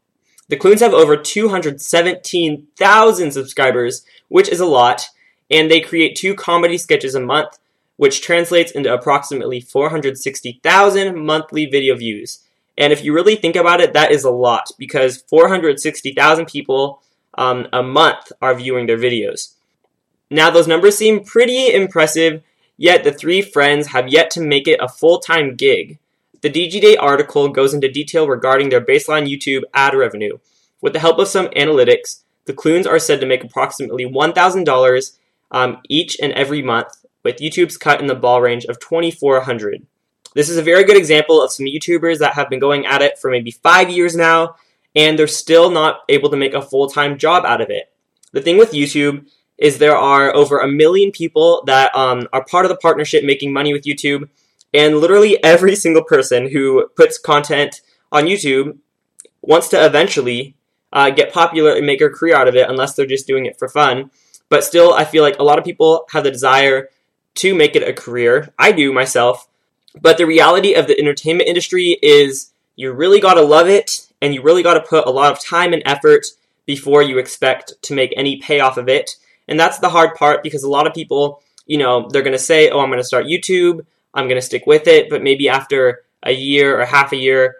The 0.48 0.56
Clunes 0.56 0.80
have 0.80 0.92
over 0.92 1.16
217,000 1.16 3.30
subscribers, 3.30 4.04
which 4.28 4.48
is 4.48 4.58
a 4.60 4.66
lot, 4.66 5.06
and 5.50 5.70
they 5.70 5.80
create 5.80 6.16
two 6.16 6.34
comedy 6.34 6.76
sketches 6.76 7.14
a 7.14 7.20
month, 7.20 7.58
which 7.96 8.20
translates 8.20 8.72
into 8.72 8.92
approximately 8.92 9.60
460,000 9.60 11.24
monthly 11.24 11.66
video 11.66 11.96
views. 11.96 12.40
And 12.76 12.92
if 12.92 13.04
you 13.04 13.14
really 13.14 13.36
think 13.36 13.54
about 13.56 13.80
it, 13.80 13.92
that 13.92 14.10
is 14.10 14.24
a 14.24 14.30
lot 14.30 14.70
because 14.78 15.22
460,000 15.28 16.46
people 16.46 17.00
um, 17.38 17.68
a 17.72 17.82
month 17.82 18.32
are 18.40 18.54
viewing 18.54 18.86
their 18.86 18.98
videos. 18.98 19.54
Now, 20.32 20.48
those 20.48 20.66
numbers 20.66 20.96
seem 20.96 21.24
pretty 21.24 21.70
impressive, 21.74 22.42
yet 22.78 23.04
the 23.04 23.12
three 23.12 23.42
friends 23.42 23.88
have 23.88 24.08
yet 24.08 24.30
to 24.30 24.40
make 24.40 24.66
it 24.66 24.80
a 24.80 24.88
full 24.88 25.18
time 25.18 25.56
gig. 25.56 25.98
The 26.40 26.48
DigiDay 26.50 26.96
article 26.98 27.50
goes 27.50 27.74
into 27.74 27.92
detail 27.92 28.26
regarding 28.26 28.70
their 28.70 28.80
baseline 28.80 29.28
YouTube 29.28 29.62
ad 29.74 29.94
revenue. 29.94 30.38
With 30.80 30.94
the 30.94 31.00
help 31.00 31.18
of 31.18 31.28
some 31.28 31.48
analytics, 31.48 32.22
the 32.46 32.54
Clunes 32.54 32.86
are 32.86 32.98
said 32.98 33.20
to 33.20 33.26
make 33.26 33.44
approximately 33.44 34.06
$1,000 34.06 35.18
um, 35.50 35.82
each 35.90 36.16
and 36.20 36.32
every 36.32 36.62
month, 36.62 37.04
with 37.22 37.36
YouTube's 37.36 37.76
cut 37.76 38.00
in 38.00 38.06
the 38.06 38.14
ball 38.14 38.40
range 38.40 38.64
of 38.64 38.80
2400 38.80 39.86
This 40.34 40.48
is 40.48 40.56
a 40.56 40.62
very 40.62 40.82
good 40.82 40.96
example 40.96 41.42
of 41.42 41.52
some 41.52 41.66
YouTubers 41.66 42.18
that 42.20 42.34
have 42.34 42.48
been 42.48 42.58
going 42.58 42.86
at 42.86 43.02
it 43.02 43.18
for 43.18 43.30
maybe 43.30 43.50
five 43.50 43.90
years 43.90 44.16
now, 44.16 44.56
and 44.96 45.18
they're 45.18 45.26
still 45.26 45.70
not 45.70 46.00
able 46.08 46.30
to 46.30 46.38
make 46.38 46.54
a 46.54 46.62
full 46.62 46.88
time 46.88 47.18
job 47.18 47.44
out 47.44 47.60
of 47.60 47.68
it. 47.68 47.92
The 48.32 48.40
thing 48.40 48.56
with 48.56 48.72
YouTube 48.72 49.26
is 49.58 49.78
there 49.78 49.96
are 49.96 50.34
over 50.34 50.58
a 50.58 50.68
million 50.68 51.12
people 51.12 51.62
that 51.66 51.94
um, 51.94 52.28
are 52.32 52.44
part 52.44 52.64
of 52.64 52.68
the 52.68 52.76
partnership 52.76 53.24
making 53.24 53.52
money 53.52 53.72
with 53.72 53.84
YouTube, 53.84 54.28
and 54.74 54.98
literally 54.98 55.42
every 55.44 55.76
single 55.76 56.04
person 56.04 56.50
who 56.50 56.88
puts 56.96 57.18
content 57.18 57.80
on 58.10 58.24
YouTube 58.24 58.78
wants 59.42 59.68
to 59.68 59.84
eventually 59.84 60.56
uh, 60.92 61.10
get 61.10 61.32
popular 61.32 61.74
and 61.74 61.86
make 61.86 62.00
a 62.00 62.08
career 62.08 62.36
out 62.36 62.48
of 62.48 62.56
it, 62.56 62.68
unless 62.68 62.94
they're 62.94 63.06
just 63.06 63.26
doing 63.26 63.46
it 63.46 63.58
for 63.58 63.68
fun. 63.68 64.10
But 64.48 64.64
still, 64.64 64.92
I 64.92 65.04
feel 65.04 65.22
like 65.22 65.38
a 65.38 65.44
lot 65.44 65.58
of 65.58 65.64
people 65.64 66.06
have 66.10 66.24
the 66.24 66.30
desire 66.30 66.88
to 67.36 67.54
make 67.54 67.74
it 67.74 67.88
a 67.88 67.92
career. 67.92 68.52
I 68.58 68.72
do 68.72 68.92
myself. 68.92 69.48
But 70.00 70.18
the 70.18 70.26
reality 70.26 70.74
of 70.74 70.86
the 70.86 70.98
entertainment 70.98 71.48
industry 71.48 71.98
is 72.02 72.52
you 72.76 72.92
really 72.92 73.20
got 73.20 73.34
to 73.34 73.42
love 73.42 73.68
it 73.68 74.06
and 74.20 74.34
you 74.34 74.42
really 74.42 74.62
got 74.62 74.74
to 74.74 74.80
put 74.80 75.06
a 75.06 75.10
lot 75.10 75.32
of 75.32 75.44
time 75.44 75.72
and 75.72 75.82
effort 75.84 76.26
before 76.64 77.02
you 77.02 77.18
expect 77.18 77.74
to 77.82 77.94
make 77.94 78.14
any 78.16 78.40
payoff 78.40 78.76
of 78.76 78.88
it. 78.88 79.16
And 79.52 79.60
that's 79.60 79.78
the 79.78 79.88
hard 79.88 80.16
part 80.16 80.42
because 80.42 80.64
a 80.64 80.68
lot 80.68 80.88
of 80.88 80.94
people 80.94 81.42
you 81.66 81.78
know, 81.78 82.08
they're 82.08 82.22
going 82.22 82.32
to 82.32 82.38
say, 82.38 82.70
oh, 82.70 82.80
I'm 82.80 82.88
going 82.88 83.00
to 83.00 83.04
start 83.04 83.26
YouTube, 83.26 83.84
I'm 84.14 84.26
going 84.26 84.40
to 84.40 84.46
stick 84.46 84.66
with 84.66 84.86
it, 84.86 85.08
but 85.08 85.22
maybe 85.22 85.48
after 85.48 86.02
a 86.22 86.32
year 86.32 86.80
or 86.80 86.84
half 86.84 87.12
a 87.12 87.16
year, 87.16 87.56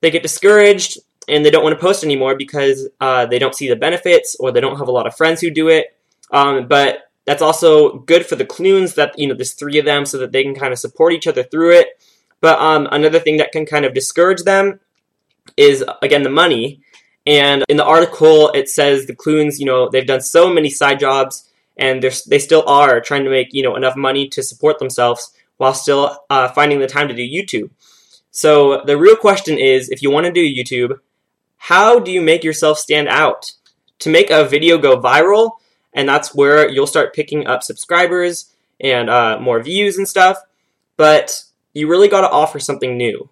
they 0.00 0.10
get 0.10 0.22
discouraged 0.22 0.98
and 1.28 1.44
they 1.44 1.50
don't 1.50 1.62
want 1.62 1.78
to 1.78 1.80
post 1.80 2.02
anymore 2.02 2.36
because 2.36 2.88
uh, 3.00 3.26
they 3.26 3.38
don't 3.38 3.54
see 3.54 3.68
the 3.68 3.76
benefits 3.76 4.36
or 4.40 4.50
they 4.50 4.60
don't 4.60 4.78
have 4.78 4.88
a 4.88 4.92
lot 4.92 5.06
of 5.06 5.16
friends 5.16 5.40
who 5.40 5.50
do 5.50 5.68
it. 5.68 5.96
Um, 6.30 6.68
but 6.68 7.10
that's 7.26 7.42
also 7.42 7.98
good 7.98 8.24
for 8.24 8.36
the 8.36 8.46
Clunes 8.46 8.94
that, 8.94 9.18
you 9.18 9.28
know, 9.28 9.34
there's 9.34 9.52
three 9.52 9.78
of 9.78 9.84
them 9.84 10.06
so 10.06 10.18
that 10.18 10.32
they 10.32 10.42
can 10.42 10.54
kind 10.54 10.72
of 10.72 10.78
support 10.78 11.12
each 11.12 11.26
other 11.26 11.42
through 11.42 11.72
it. 11.72 11.88
But 12.40 12.58
um, 12.58 12.88
another 12.90 13.18
thing 13.18 13.36
that 13.36 13.52
can 13.52 13.66
kind 13.66 13.84
of 13.84 13.92
discourage 13.92 14.42
them 14.42 14.80
is, 15.56 15.84
again, 16.00 16.22
the 16.22 16.30
money. 16.30 16.80
And 17.26 17.64
in 17.68 17.76
the 17.76 17.84
article, 17.84 18.50
it 18.50 18.68
says 18.68 19.06
the 19.06 19.14
Clunes, 19.14 19.60
you 19.60 19.66
know, 19.66 19.88
they've 19.88 20.06
done 20.06 20.20
so 20.20 20.52
many 20.52 20.70
side 20.70 20.98
jobs 20.98 21.48
and 21.76 22.02
they're, 22.02 22.12
they 22.28 22.38
still 22.38 22.64
are 22.66 23.00
trying 23.00 23.24
to 23.24 23.30
make, 23.30 23.52
you 23.52 23.62
know, 23.62 23.76
enough 23.76 23.96
money 23.96 24.28
to 24.28 24.42
support 24.42 24.78
themselves 24.78 25.32
while 25.58 25.74
still 25.74 26.16
uh, 26.30 26.48
finding 26.48 26.80
the 26.80 26.86
time 26.86 27.08
to 27.08 27.14
do 27.14 27.22
YouTube. 27.22 27.70
So 28.30 28.82
the 28.84 28.96
real 28.96 29.16
question 29.16 29.58
is, 29.58 29.90
if 29.90 30.02
you 30.02 30.10
want 30.10 30.26
to 30.26 30.32
do 30.32 30.40
YouTube, 30.40 30.98
how 31.56 31.98
do 31.98 32.10
you 32.10 32.22
make 32.22 32.44
yourself 32.44 32.78
stand 32.78 33.08
out? 33.08 33.52
To 34.00 34.08
make 34.08 34.30
a 34.30 34.44
video 34.44 34.78
go 34.78 34.98
viral, 34.98 35.52
and 35.92 36.08
that's 36.08 36.34
where 36.34 36.70
you'll 36.70 36.86
start 36.86 37.14
picking 37.14 37.46
up 37.46 37.62
subscribers 37.62 38.54
and 38.80 39.10
uh, 39.10 39.38
more 39.38 39.62
views 39.62 39.98
and 39.98 40.08
stuff. 40.08 40.38
But 40.96 41.44
you 41.74 41.86
really 41.86 42.08
got 42.08 42.22
to 42.22 42.30
offer 42.30 42.58
something 42.58 42.96
new, 42.96 43.28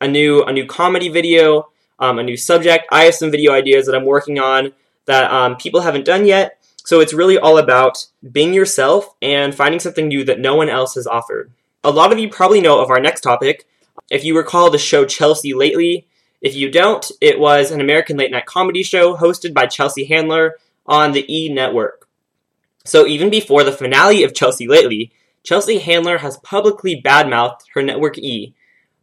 a 0.00 0.08
new 0.08 0.42
a 0.42 0.52
new 0.52 0.66
comedy 0.66 1.08
video, 1.08 1.70
um, 1.98 2.18
a 2.18 2.22
new 2.22 2.36
subject. 2.36 2.86
I 2.90 3.04
have 3.04 3.14
some 3.14 3.30
video 3.30 3.52
ideas 3.52 3.86
that 3.86 3.94
I'm 3.94 4.04
working 4.04 4.38
on 4.38 4.72
that 5.06 5.30
um, 5.30 5.56
people 5.56 5.80
haven't 5.80 6.04
done 6.04 6.26
yet. 6.26 6.58
So 6.84 7.00
it's 7.00 7.12
really 7.12 7.38
all 7.38 7.58
about 7.58 8.06
being 8.32 8.54
yourself 8.54 9.14
and 9.20 9.54
finding 9.54 9.80
something 9.80 10.08
new 10.08 10.24
that 10.24 10.40
no 10.40 10.54
one 10.54 10.68
else 10.68 10.94
has 10.94 11.06
offered. 11.06 11.52
A 11.84 11.90
lot 11.90 12.12
of 12.12 12.18
you 12.18 12.28
probably 12.28 12.60
know 12.60 12.80
of 12.80 12.90
our 12.90 13.00
next 13.00 13.20
topic. 13.20 13.66
If 14.10 14.24
you 14.24 14.36
recall 14.36 14.70
the 14.70 14.78
show 14.78 15.04
Chelsea 15.04 15.52
lately, 15.52 16.06
if 16.40 16.54
you 16.54 16.70
don't, 16.70 17.10
it 17.20 17.38
was 17.38 17.70
an 17.70 17.80
American 17.80 18.16
late 18.16 18.30
night 18.30 18.46
comedy 18.46 18.82
show 18.82 19.16
hosted 19.16 19.52
by 19.52 19.66
Chelsea 19.66 20.04
Handler 20.04 20.54
on 20.86 21.12
the 21.12 21.26
E 21.32 21.52
Network. 21.52 22.08
So 22.84 23.06
even 23.06 23.28
before 23.28 23.64
the 23.64 23.72
finale 23.72 24.22
of 24.24 24.34
Chelsea 24.34 24.66
lately, 24.66 25.12
Chelsea 25.42 25.78
Handler 25.78 26.18
has 26.18 26.38
publicly 26.38 27.02
badmouthed 27.02 27.60
her 27.74 27.82
network 27.82 28.16
E, 28.18 28.54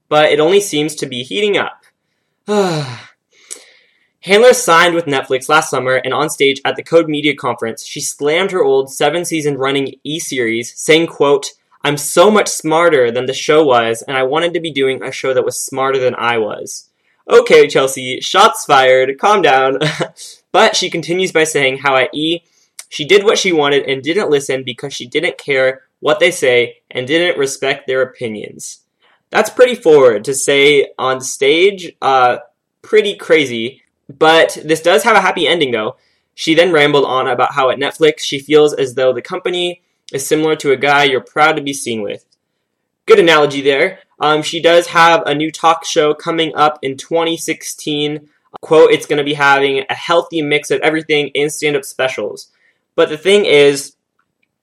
but 0.09 0.31
it 0.31 0.39
only 0.39 0.59
seems 0.59 0.95
to 0.95 1.05
be 1.05 1.23
heating 1.23 1.57
up. 1.57 1.84
Handler 2.47 2.85
signed 4.53 4.93
with 4.93 5.05
Netflix 5.05 5.49
last 5.49 5.71
summer, 5.71 5.95
and 5.95 6.13
on 6.13 6.29
stage 6.29 6.61
at 6.63 6.75
the 6.75 6.83
Code 6.83 7.09
Media 7.09 7.35
conference, 7.35 7.83
she 7.83 8.01
slammed 8.01 8.51
her 8.51 8.63
old 8.63 8.91
seven-season 8.91 9.57
running 9.57 9.95
E 10.03 10.19
series, 10.19 10.79
saying, 10.79 11.07
quote, 11.07 11.53
I'm 11.83 11.97
so 11.97 12.29
much 12.29 12.47
smarter 12.47 13.11
than 13.11 13.25
the 13.25 13.33
show 13.33 13.63
was, 13.63 14.03
and 14.03 14.15
I 14.15 14.23
wanted 14.23 14.53
to 14.53 14.59
be 14.59 14.71
doing 14.71 15.01
a 15.01 15.11
show 15.11 15.33
that 15.33 15.45
was 15.45 15.59
smarter 15.59 15.97
than 15.97 16.13
I 16.15 16.37
was. 16.37 16.89
Okay, 17.27 17.67
Chelsea, 17.67 18.21
shots 18.21 18.65
fired, 18.65 19.17
calm 19.17 19.41
down. 19.41 19.79
but 20.51 20.75
she 20.75 20.91
continues 20.91 21.31
by 21.31 21.45
saying 21.45 21.79
how 21.79 21.95
at 21.95 22.13
E, 22.13 22.43
she 22.89 23.05
did 23.05 23.23
what 23.23 23.39
she 23.39 23.53
wanted 23.53 23.89
and 23.89 24.03
didn't 24.03 24.29
listen 24.29 24.63
because 24.63 24.93
she 24.93 25.07
didn't 25.07 25.39
care 25.39 25.81
what 25.99 26.19
they 26.19 26.29
say 26.29 26.77
and 26.91 27.07
didn't 27.07 27.39
respect 27.39 27.87
their 27.87 28.03
opinions. 28.03 28.84
That's 29.31 29.49
pretty 29.49 29.75
forward 29.75 30.25
to 30.25 30.33
say 30.33 30.91
on 30.97 31.21
stage, 31.21 31.93
uh, 32.01 32.37
pretty 32.81 33.15
crazy. 33.15 33.81
But 34.07 34.57
this 34.63 34.81
does 34.81 35.03
have 35.03 35.17
a 35.17 35.21
happy 35.21 35.47
ending 35.47 35.71
though. 35.71 35.97
She 36.35 36.53
then 36.53 36.71
rambled 36.71 37.05
on 37.05 37.27
about 37.27 37.53
how 37.53 37.69
at 37.69 37.79
Netflix 37.79 38.19
she 38.19 38.39
feels 38.39 38.73
as 38.73 38.95
though 38.95 39.13
the 39.13 39.21
company 39.21 39.81
is 40.13 40.27
similar 40.27 40.55
to 40.57 40.71
a 40.71 40.77
guy 40.77 41.05
you're 41.05 41.21
proud 41.21 41.53
to 41.53 41.61
be 41.61 41.73
seen 41.73 42.01
with. 42.01 42.25
Good 43.05 43.19
analogy 43.19 43.61
there. 43.61 43.99
Um, 44.19 44.41
she 44.41 44.61
does 44.61 44.87
have 44.87 45.23
a 45.25 45.35
new 45.35 45.51
talk 45.51 45.85
show 45.85 46.13
coming 46.13 46.55
up 46.55 46.79
in 46.81 46.97
2016. 46.97 48.29
Quote, 48.61 48.91
it's 48.91 49.05
going 49.05 49.17
to 49.17 49.23
be 49.23 49.33
having 49.33 49.83
a 49.89 49.93
healthy 49.93 50.41
mix 50.41 50.71
of 50.71 50.81
everything 50.81 51.27
in 51.29 51.49
stand 51.49 51.75
up 51.75 51.85
specials. 51.85 52.51
But 52.95 53.09
the 53.09 53.17
thing 53.17 53.45
is, 53.45 53.95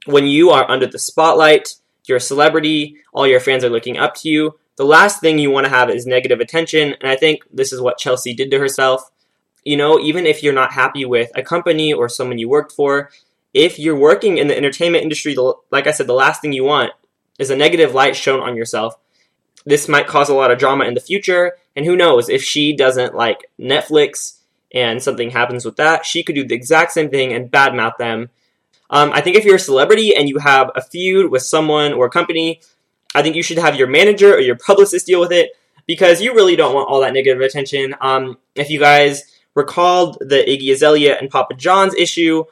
when 0.06 0.26
you 0.26 0.50
are 0.50 0.68
under 0.70 0.86
the 0.86 0.98
spotlight, 0.98 1.74
you're 2.08 2.18
a 2.18 2.20
celebrity, 2.20 2.96
all 3.12 3.26
your 3.26 3.40
fans 3.40 3.64
are 3.64 3.70
looking 3.70 3.98
up 3.98 4.14
to 4.16 4.28
you, 4.28 4.58
the 4.76 4.84
last 4.84 5.20
thing 5.20 5.38
you 5.38 5.50
want 5.50 5.64
to 5.64 5.70
have 5.70 5.90
is 5.90 6.06
negative 6.06 6.40
attention. 6.40 6.94
And 7.00 7.10
I 7.10 7.16
think 7.16 7.42
this 7.52 7.72
is 7.72 7.80
what 7.80 7.98
Chelsea 7.98 8.34
did 8.34 8.50
to 8.50 8.58
herself. 8.58 9.10
You 9.64 9.76
know, 9.76 10.00
even 10.00 10.26
if 10.26 10.42
you're 10.42 10.52
not 10.52 10.72
happy 10.72 11.04
with 11.04 11.30
a 11.34 11.42
company 11.42 11.92
or 11.92 12.08
someone 12.08 12.38
you 12.38 12.48
worked 12.48 12.72
for, 12.72 13.10
if 13.54 13.78
you're 13.78 13.96
working 13.96 14.38
in 14.38 14.48
the 14.48 14.56
entertainment 14.56 15.04
industry, 15.04 15.36
like 15.70 15.86
I 15.86 15.90
said, 15.90 16.06
the 16.06 16.14
last 16.14 16.40
thing 16.40 16.52
you 16.52 16.64
want 16.64 16.92
is 17.38 17.50
a 17.50 17.56
negative 17.56 17.94
light 17.94 18.16
shown 18.16 18.40
on 18.40 18.56
yourself. 18.56 18.94
This 19.64 19.88
might 19.88 20.06
cause 20.06 20.28
a 20.28 20.34
lot 20.34 20.50
of 20.50 20.58
drama 20.58 20.84
in 20.84 20.94
the 20.94 21.00
future, 21.00 21.52
and 21.76 21.86
who 21.86 21.94
knows 21.94 22.28
if 22.28 22.42
she 22.42 22.74
doesn't 22.74 23.14
like 23.14 23.46
Netflix 23.60 24.38
and 24.74 25.02
something 25.02 25.30
happens 25.30 25.64
with 25.64 25.76
that, 25.76 26.04
she 26.04 26.24
could 26.24 26.34
do 26.34 26.46
the 26.46 26.54
exact 26.54 26.92
same 26.92 27.10
thing 27.10 27.32
and 27.32 27.50
badmouth 27.50 27.96
them. 27.98 28.30
Um, 28.92 29.10
I 29.12 29.22
think 29.22 29.36
if 29.36 29.44
you're 29.44 29.56
a 29.56 29.60
celebrity 29.60 30.14
and 30.14 30.28
you 30.28 30.38
have 30.38 30.70
a 30.76 30.82
feud 30.82 31.30
with 31.30 31.42
someone 31.42 31.94
or 31.94 32.06
a 32.06 32.10
company, 32.10 32.60
I 33.14 33.22
think 33.22 33.34
you 33.34 33.42
should 33.42 33.58
have 33.58 33.74
your 33.74 33.88
manager 33.88 34.34
or 34.34 34.40
your 34.40 34.56
publicist 34.56 35.06
deal 35.06 35.20
with 35.20 35.32
it 35.32 35.50
because 35.86 36.20
you 36.20 36.34
really 36.34 36.56
don't 36.56 36.74
want 36.74 36.88
all 36.88 37.00
that 37.00 37.14
negative 37.14 37.40
attention. 37.40 37.94
Um, 38.00 38.38
if 38.54 38.70
you 38.70 38.78
guys 38.78 39.24
recalled 39.54 40.18
the 40.20 40.36
Iggy 40.36 40.72
Azalea 40.72 41.18
and 41.18 41.30
Papa 41.30 41.54
John's 41.54 41.94
issue, 41.94 42.44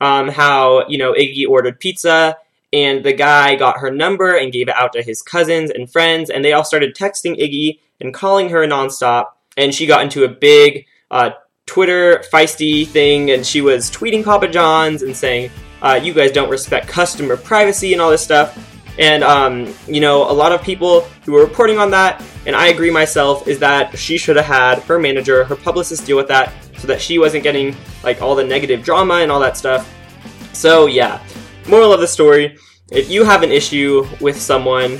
um, 0.00 0.28
how 0.28 0.86
you 0.88 0.98
know 0.98 1.12
Iggy 1.12 1.46
ordered 1.48 1.80
pizza 1.80 2.36
and 2.72 3.04
the 3.04 3.12
guy 3.12 3.56
got 3.56 3.78
her 3.78 3.90
number 3.90 4.36
and 4.36 4.52
gave 4.52 4.68
it 4.68 4.76
out 4.76 4.92
to 4.92 5.02
his 5.02 5.22
cousins 5.22 5.70
and 5.70 5.90
friends, 5.90 6.30
and 6.30 6.44
they 6.44 6.52
all 6.52 6.64
started 6.64 6.94
texting 6.94 7.38
Iggy 7.40 7.80
and 8.00 8.12
calling 8.12 8.50
her 8.50 8.66
nonstop, 8.66 9.26
and 9.56 9.74
she 9.74 9.86
got 9.86 10.02
into 10.02 10.24
a 10.24 10.28
big 10.28 10.86
uh, 11.10 11.30
Twitter 11.66 12.22
feisty 12.32 12.86
thing, 12.86 13.30
and 13.30 13.44
she 13.44 13.60
was 13.60 13.90
tweeting 13.90 14.24
Papa 14.24 14.48
John's 14.48 15.02
and 15.02 15.16
saying, 15.16 15.50
uh, 15.82 16.00
"You 16.02 16.12
guys 16.12 16.32
don't 16.32 16.50
respect 16.50 16.88
customer 16.88 17.36
privacy 17.36 17.92
and 17.92 18.02
all 18.02 18.10
this 18.10 18.22
stuff." 18.22 18.56
And 18.98 19.22
um, 19.22 19.72
you 19.86 20.00
know, 20.00 20.28
a 20.28 20.32
lot 20.32 20.52
of 20.52 20.62
people 20.62 21.02
who 21.24 21.32
were 21.32 21.42
reporting 21.42 21.78
on 21.78 21.90
that, 21.92 22.22
and 22.46 22.56
I 22.56 22.68
agree 22.68 22.90
myself, 22.90 23.46
is 23.46 23.58
that 23.60 23.96
she 23.96 24.18
should 24.18 24.36
have 24.36 24.46
had 24.46 24.82
her 24.82 24.98
manager, 24.98 25.44
her 25.44 25.56
publicist 25.56 26.04
deal 26.04 26.16
with 26.16 26.28
that, 26.28 26.52
so 26.78 26.86
that 26.88 27.00
she 27.00 27.18
wasn't 27.18 27.44
getting 27.44 27.76
like 28.02 28.20
all 28.20 28.34
the 28.34 28.44
negative 28.44 28.82
drama 28.82 29.16
and 29.16 29.30
all 29.30 29.40
that 29.40 29.56
stuff. 29.56 29.88
So 30.52 30.86
yeah, 30.86 31.22
moral 31.68 31.92
of 31.92 32.00
the 32.00 32.08
story: 32.08 32.58
if 32.90 33.08
you 33.08 33.24
have 33.24 33.42
an 33.42 33.52
issue 33.52 34.06
with 34.20 34.40
someone, 34.40 34.98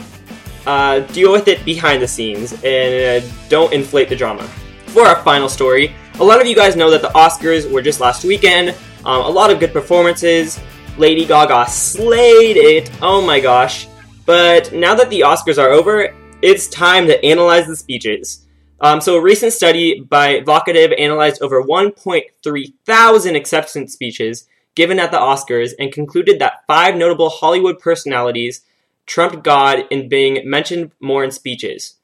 uh, 0.67 1.01
deal 1.01 1.33
with 1.33 1.49
it 1.49 1.65
behind 1.65 2.03
the 2.03 2.09
scenes 2.09 2.53
and 2.63 3.25
uh, 3.25 3.27
don't 3.49 3.73
inflate 3.73 4.09
the 4.09 4.17
drama. 4.17 4.45
For 4.89 5.03
our 5.03 5.23
final 5.23 5.49
story, 5.49 5.95
a 6.21 6.25
lot 6.25 6.41
of 6.41 6.47
you 6.47 6.55
guys 6.55 6.77
know 6.77 6.91
that 6.91 7.03
the 7.03 7.09
Oscars 7.09 7.71
were 7.71 7.83
just 7.83 8.01
last 8.01 8.25
weekend. 8.25 8.77
Um, 9.09 9.25
a 9.25 9.31
lot 9.31 9.51
of 9.51 9.59
good 9.59 9.73
performances. 9.73 10.61
Lady 10.99 11.25
Gaga 11.25 11.71
slayed 11.71 12.59
it. 12.59 12.91
Oh 13.01 13.23
my 13.23 13.41
gosh. 13.41 13.89
But 14.27 14.71
now 14.75 14.95
that 14.95 15.09
the 15.09 15.21
Oscars 15.21 15.57
are 15.57 15.71
over, 15.71 16.15
it's 16.43 16.69
time 16.69 17.07
to 17.07 17.25
analyze 17.25 17.67
the 17.67 17.75
speeches. 17.75 18.47
Um, 18.83 19.01
so, 19.01 19.17
a 19.17 19.23
recent 19.23 19.55
study 19.55 19.99
by 19.99 20.41
Vocativ 20.41 20.95
analyzed 21.01 21.41
over 21.41 21.63
1.3 21.63 22.75
thousand 22.85 23.35
acceptance 23.35 23.95
speeches 23.95 24.47
given 24.75 24.99
at 24.99 25.11
the 25.11 25.17
Oscars 25.17 25.73
and 25.79 25.91
concluded 25.91 26.39
that 26.41 26.65
five 26.67 26.95
notable 26.95 27.31
Hollywood 27.31 27.79
personalities 27.79 28.61
trumped 29.07 29.43
God 29.43 29.85
in 29.91 30.11
being 30.11 30.43
mentioned 30.45 30.93
more 31.01 31.25
in 31.25 31.31
speeches. 31.31 31.95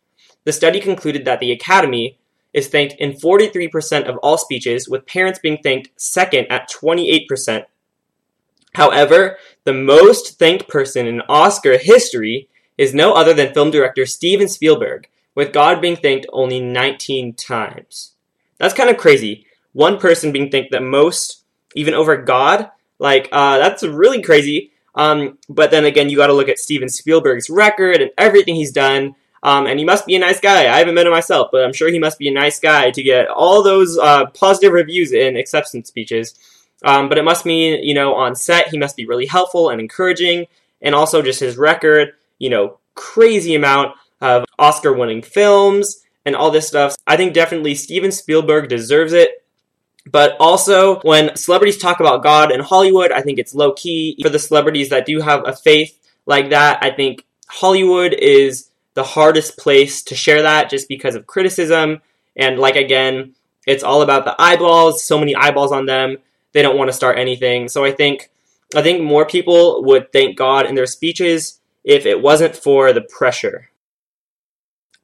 The 0.44 0.52
study 0.52 0.80
concluded 0.80 1.26
that 1.26 1.38
the 1.38 1.52
Academy 1.52 2.18
is 2.54 2.68
thanked 2.68 2.94
in 2.98 3.12
43% 3.12 4.04
of 4.04 4.16
all 4.18 4.38
speeches, 4.38 4.88
with 4.88 5.06
parents 5.06 5.40
being 5.40 5.58
thanked 5.62 5.90
second 5.96 6.46
at 6.50 6.70
28%. 6.70 7.64
However, 8.74 9.36
the 9.64 9.72
most 9.72 10.38
thanked 10.38 10.68
person 10.68 11.06
in 11.06 11.20
Oscar 11.28 11.76
history 11.76 12.48
is 12.78 12.94
no 12.94 13.12
other 13.12 13.34
than 13.34 13.52
film 13.52 13.70
director 13.70 14.06
Steven 14.06 14.48
Spielberg, 14.48 15.08
with 15.34 15.52
God 15.52 15.80
being 15.80 15.96
thanked 15.96 16.26
only 16.32 16.60
19 16.60 17.34
times. 17.34 18.12
That's 18.58 18.74
kind 18.74 18.90
of 18.90 18.96
crazy. 18.96 19.46
One 19.72 19.98
person 19.98 20.32
being 20.32 20.50
thanked 20.50 20.70
the 20.70 20.80
most, 20.80 21.44
even 21.74 21.94
over 21.94 22.16
God. 22.16 22.70
Like, 22.98 23.28
uh, 23.32 23.58
that's 23.58 23.82
really 23.82 24.22
crazy. 24.22 24.70
Um, 24.94 25.38
but 25.48 25.70
then 25.70 25.84
again, 25.84 26.08
you 26.08 26.16
got 26.16 26.28
to 26.28 26.32
look 26.32 26.48
at 26.48 26.58
Steven 26.58 26.88
Spielberg's 26.88 27.50
record 27.50 28.00
and 28.00 28.12
everything 28.16 28.54
he's 28.54 28.72
done. 28.72 29.16
Um, 29.44 29.66
and 29.66 29.78
he 29.78 29.84
must 29.84 30.06
be 30.06 30.16
a 30.16 30.18
nice 30.18 30.40
guy. 30.40 30.62
I 30.62 30.78
haven't 30.78 30.94
met 30.94 31.06
him 31.06 31.12
myself, 31.12 31.50
but 31.52 31.62
I'm 31.62 31.74
sure 31.74 31.90
he 31.90 31.98
must 31.98 32.18
be 32.18 32.28
a 32.28 32.32
nice 32.32 32.58
guy 32.58 32.90
to 32.90 33.02
get 33.02 33.28
all 33.28 33.62
those 33.62 33.98
uh, 33.98 34.26
positive 34.30 34.72
reviews 34.72 35.12
in 35.12 35.36
acceptance 35.36 35.86
speeches. 35.86 36.34
Um, 36.82 37.10
but 37.10 37.18
it 37.18 37.24
must 37.24 37.44
mean, 37.44 37.84
you 37.84 37.92
know, 37.92 38.14
on 38.14 38.34
set, 38.34 38.68
he 38.68 38.78
must 38.78 38.96
be 38.96 39.06
really 39.06 39.26
helpful 39.26 39.68
and 39.68 39.80
encouraging. 39.80 40.46
And 40.80 40.94
also 40.94 41.20
just 41.20 41.40
his 41.40 41.58
record, 41.58 42.12
you 42.38 42.48
know, 42.48 42.78
crazy 42.94 43.54
amount 43.54 43.96
of 44.22 44.46
Oscar 44.58 44.94
winning 44.94 45.22
films 45.22 46.00
and 46.24 46.34
all 46.34 46.50
this 46.50 46.66
stuff. 46.66 46.96
I 47.06 47.18
think 47.18 47.34
definitely 47.34 47.74
Steven 47.74 48.12
Spielberg 48.12 48.70
deserves 48.70 49.12
it. 49.12 49.44
But 50.10 50.36
also, 50.38 51.00
when 51.00 51.36
celebrities 51.36 51.78
talk 51.78 52.00
about 52.00 52.22
God 52.22 52.50
in 52.52 52.60
Hollywood, 52.60 53.12
I 53.12 53.22
think 53.22 53.38
it's 53.38 53.54
low 53.54 53.72
key. 53.72 54.18
For 54.22 54.28
the 54.28 54.38
celebrities 54.38 54.90
that 54.90 55.06
do 55.06 55.20
have 55.20 55.46
a 55.46 55.54
faith 55.54 55.98
like 56.26 56.50
that, 56.50 56.82
I 56.82 56.90
think 56.90 57.24
Hollywood 57.48 58.12
is 58.12 58.70
the 58.94 59.02
hardest 59.02 59.58
place 59.58 60.02
to 60.04 60.14
share 60.14 60.42
that 60.42 60.70
just 60.70 60.88
because 60.88 61.14
of 61.14 61.26
criticism. 61.26 62.00
And 62.36 62.58
like 62.58 62.76
again, 62.76 63.34
it's 63.66 63.84
all 63.84 64.02
about 64.02 64.24
the 64.24 64.40
eyeballs, 64.40 65.04
so 65.04 65.18
many 65.18 65.34
eyeballs 65.34 65.72
on 65.72 65.86
them. 65.86 66.18
They 66.52 66.62
don't 66.62 66.78
want 66.78 66.88
to 66.88 66.96
start 66.96 67.18
anything. 67.18 67.68
So 67.68 67.84
I 67.84 67.92
think 67.92 68.30
I 68.74 68.82
think 68.82 69.02
more 69.02 69.26
people 69.26 69.84
would 69.84 70.12
thank 70.12 70.36
God 70.36 70.66
in 70.66 70.74
their 70.74 70.86
speeches 70.86 71.60
if 71.84 72.06
it 72.06 72.22
wasn't 72.22 72.56
for 72.56 72.92
the 72.92 73.02
pressure. 73.02 73.70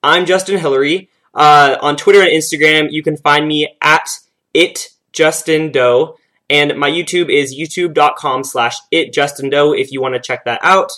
I'm 0.02 0.26
Justin 0.26 0.58
Hillary. 0.58 1.10
Uh, 1.34 1.76
on 1.80 1.96
Twitter 1.96 2.22
and 2.22 2.30
Instagram, 2.30 2.88
you 2.90 3.02
can 3.02 3.16
find 3.16 3.46
me 3.46 3.76
at 3.80 4.08
it 4.54 4.90
Justin 5.12 5.70
Doe, 5.70 6.16
and 6.48 6.76
my 6.76 6.90
YouTube 6.90 7.32
is 7.32 7.56
youtube.com 7.56 8.44
slash 8.44 8.76
it 8.90 9.12
Justin 9.12 9.50
Doe 9.50 9.72
if 9.72 9.92
you 9.92 10.00
want 10.00 10.14
to 10.14 10.20
check 10.20 10.44
that 10.44 10.60
out. 10.62 10.90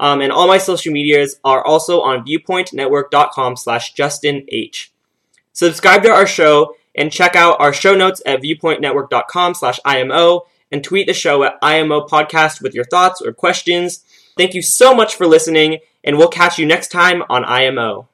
Um, 0.00 0.22
and 0.22 0.32
all 0.32 0.48
my 0.48 0.56
social 0.56 0.92
medias 0.92 1.38
are 1.44 1.64
also 1.64 2.00
on 2.00 2.24
viewpointnetwork.com 2.24 3.56
slash 3.56 3.92
Justin 3.92 4.46
H. 4.48 4.92
Subscribe 5.52 6.02
to 6.04 6.10
our 6.10 6.26
show 6.26 6.74
and 6.94 7.12
check 7.12 7.36
out 7.36 7.60
our 7.60 7.74
show 7.74 7.94
notes 7.94 8.22
at 8.24 8.40
viewpointnetwork.com 8.40 9.54
slash 9.54 9.78
IMO 9.84 10.46
and 10.72 10.82
tweet 10.82 11.06
the 11.06 11.12
show 11.12 11.44
at 11.44 11.58
IMO 11.60 12.06
podcast 12.06 12.62
with 12.62 12.74
your 12.74 12.84
thoughts 12.84 13.20
or 13.20 13.34
questions. 13.34 14.02
Thank 14.38 14.54
you 14.54 14.62
so 14.62 14.94
much 14.94 15.16
for 15.16 15.26
listening, 15.26 15.80
and 16.02 16.16
we'll 16.16 16.28
catch 16.28 16.58
you 16.58 16.64
next 16.64 16.88
time 16.88 17.22
on 17.28 17.44
IMO. 17.44 18.08